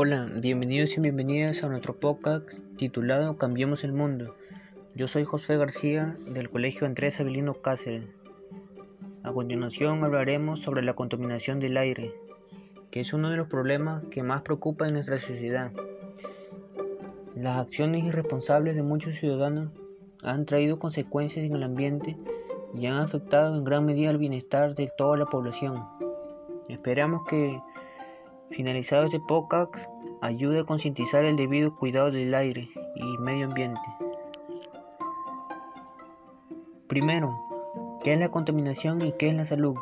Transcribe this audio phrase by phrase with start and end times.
[0.00, 4.36] Hola, bienvenidos y bienvenidas a nuestro podcast titulado Cambiemos el Mundo.
[4.94, 8.04] Yo soy José García del Colegio Andrés Avelino Cáceres.
[9.24, 12.14] A continuación hablaremos sobre la contaminación del aire,
[12.92, 15.72] que es uno de los problemas que más preocupa en nuestra sociedad.
[17.34, 19.72] Las acciones irresponsables de muchos ciudadanos
[20.22, 22.16] han traído consecuencias en el ambiente
[22.72, 25.82] y han afectado en gran medida el bienestar de toda la población.
[26.68, 27.60] Esperamos que
[28.50, 29.88] Finalizado este podcast,
[30.20, 33.80] ayude a concientizar el debido cuidado del aire y medio ambiente.
[36.88, 37.38] Primero,
[38.02, 39.76] ¿qué es la contaminación y qué es la salud?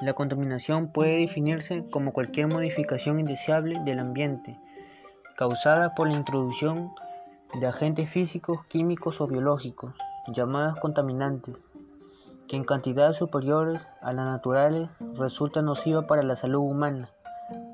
[0.00, 4.58] La contaminación puede definirse como cualquier modificación indeseable del ambiente
[5.36, 6.92] causada por la introducción
[7.58, 9.94] de agentes físicos, químicos o biológicos,
[10.28, 11.56] llamadas contaminantes,
[12.52, 17.08] que en cantidades superiores a las naturales resulta nociva para la salud humana,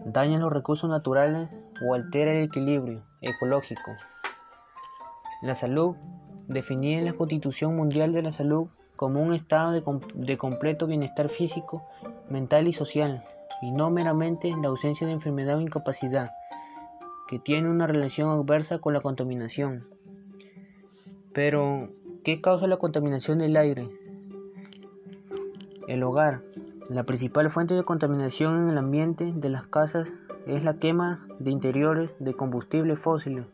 [0.04, 1.50] daña los recursos naturales
[1.84, 3.90] o altera el equilibrio ecológico.
[5.42, 5.96] La salud,
[6.46, 9.82] definida en la Constitución Mundial de la Salud como un estado de,
[10.14, 11.82] de completo bienestar físico,
[12.30, 13.24] mental y social,
[13.60, 16.30] y no meramente la ausencia de enfermedad o incapacidad,
[17.26, 19.88] que tiene una relación adversa con la contaminación.
[21.34, 21.88] Pero,
[22.22, 23.88] ¿qué causa la contaminación del aire?
[25.88, 26.42] El hogar.
[26.90, 30.12] La principal fuente de contaminación en el ambiente de las casas
[30.46, 33.46] es la quema de interiores de combustibles fósiles,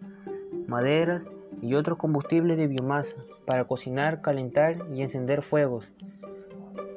[0.67, 1.23] maderas
[1.63, 3.15] y otros combustibles de biomasa
[3.47, 5.87] para cocinar, calentar y encender fuegos.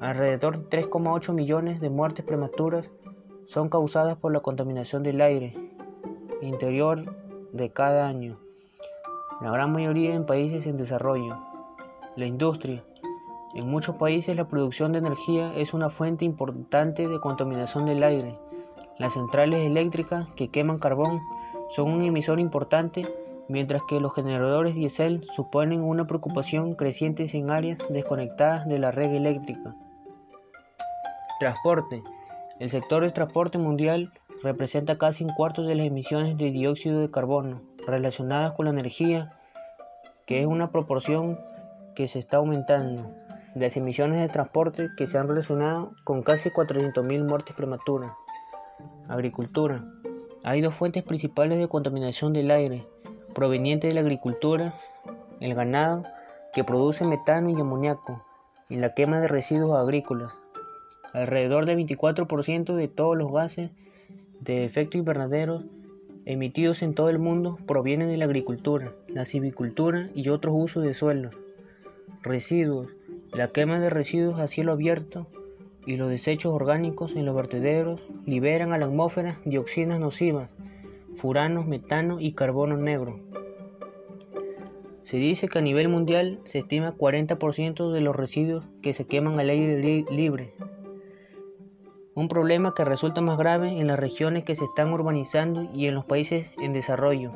[0.01, 2.89] Alrededor de 3,8 millones de muertes prematuras
[3.45, 5.55] son causadas por la contaminación del aire
[6.41, 7.15] interior
[7.53, 8.39] de cada año,
[9.39, 11.37] la gran mayoría en países en desarrollo.
[12.15, 12.83] La industria,
[13.53, 18.37] en muchos países la producción de energía es una fuente importante de contaminación del aire.
[18.97, 21.21] Las centrales eléctricas que queman carbón
[21.69, 23.07] son un emisor importante,
[23.47, 29.13] mientras que los generadores diésel suponen una preocupación creciente en áreas desconectadas de la red
[29.13, 29.75] eléctrica.
[31.39, 32.03] Transporte.
[32.59, 34.11] El sector del transporte mundial
[34.43, 39.33] representa casi un cuarto de las emisiones de dióxido de carbono relacionadas con la energía,
[40.25, 41.39] que es una proporción
[41.95, 43.09] que se está aumentando
[43.59, 48.11] las emisiones de transporte que se han relacionado con casi 400.000 muertes prematuras.
[49.07, 49.83] Agricultura.
[50.43, 52.85] Hay dos fuentes principales de contaminación del aire,
[53.33, 54.75] provenientes de la agricultura,
[55.39, 56.03] el ganado,
[56.53, 58.23] que produce metano y amoníaco,
[58.69, 60.33] y la quema de residuos agrícolas.
[61.13, 63.71] Alrededor del 24% de todos los gases
[64.41, 65.63] de efecto invernadero
[66.27, 70.93] emitidos en todo el mundo provienen de la agricultura, la silvicultura y otros usos de
[70.93, 71.33] suelos.
[72.21, 72.89] Residuos,
[73.33, 75.27] la quema de residuos a cielo abierto
[75.85, 80.49] y los desechos orgánicos en los vertederos liberan a la atmósfera dioxinas nocivas,
[81.15, 83.19] furanos, metano y carbono negro.
[85.03, 89.39] Se dice que a nivel mundial se estima 40% de los residuos que se queman
[89.39, 90.53] al aire libre.
[92.13, 95.95] Un problema que resulta más grave en las regiones que se están urbanizando y en
[95.95, 97.31] los países en desarrollo.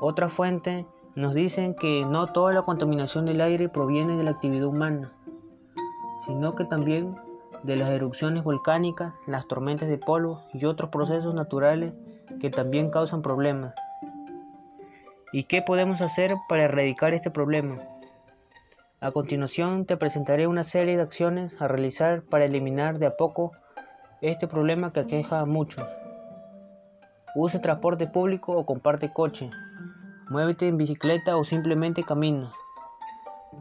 [0.00, 0.84] Otra fuente
[1.16, 5.12] nos dicen que no toda la contaminación del aire proviene de la actividad humana,
[6.26, 7.16] sino que también
[7.62, 11.94] de las erupciones volcánicas, las tormentas de polvo y otros procesos naturales
[12.38, 13.74] que también causan problemas.
[15.32, 17.80] ¿Y qué podemos hacer para erradicar este problema?
[19.00, 23.52] A continuación te presentaré una serie de acciones a realizar para eliminar de a poco
[24.20, 25.82] este problema que aqueja a muchos.
[27.34, 29.50] Use transporte público o comparte coche.
[30.28, 32.52] Muévete en bicicleta o simplemente camina.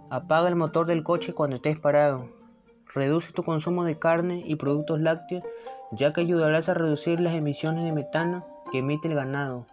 [0.09, 2.27] Apaga el motor del coche cuando estés parado.
[2.93, 5.43] Reduce tu consumo de carne y productos lácteos
[5.91, 9.67] ya que ayudarás a reducir las emisiones de metano que emite el ganado.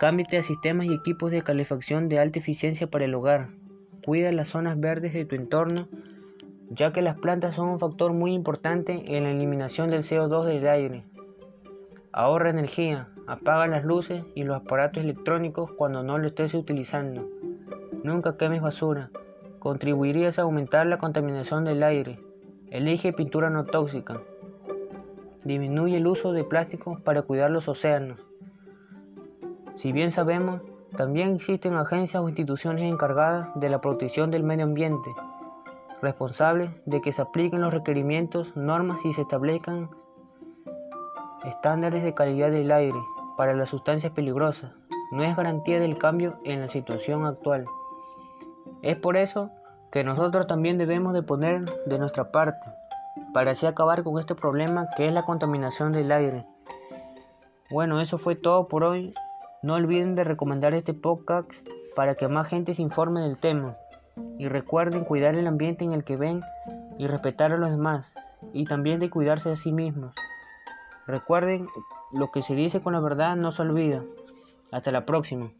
[0.00, 3.48] Cámbiate a sistemas y equipos de calefacción de alta eficiencia para el hogar.
[4.04, 5.88] Cuida las zonas verdes de tu entorno
[6.70, 10.66] ya que las plantas son un factor muy importante en la eliminación del CO2 del
[10.66, 11.04] aire.
[12.12, 17.28] Ahorra energía, apaga las luces y los aparatos electrónicos cuando no lo estés utilizando.
[18.04, 19.10] Nunca quemes basura.
[19.58, 22.20] Contribuirías a aumentar la contaminación del aire.
[22.70, 24.20] Elige pintura no tóxica.
[25.44, 28.20] Disminuye el uso de plásticos para cuidar los océanos.
[29.74, 30.62] Si bien sabemos,
[30.96, 35.10] también existen agencias o instituciones encargadas de la protección del medio ambiente,
[36.00, 39.90] responsables de que se apliquen los requerimientos, normas y se establezcan
[41.44, 42.98] estándares de calidad del aire
[43.36, 44.72] para las sustancias peligrosas.
[45.12, 47.66] No es garantía del cambio en la situación actual.
[48.82, 49.50] Es por eso
[49.92, 52.66] que nosotros también debemos de poner de nuestra parte
[53.32, 56.46] para así acabar con este problema que es la contaminación del aire.
[57.70, 59.14] Bueno, eso fue todo por hoy.
[59.62, 61.52] No olviden de recomendar este podcast
[61.94, 63.76] para que más gente se informe del tema.
[64.38, 66.40] Y recuerden cuidar el ambiente en el que ven
[66.98, 68.12] y respetar a los demás.
[68.52, 70.14] Y también de cuidarse a sí mismos.
[71.06, 71.68] Recuerden,
[72.12, 74.04] lo que se dice con la verdad no se olvida.
[74.70, 75.50] Hasta la próxima.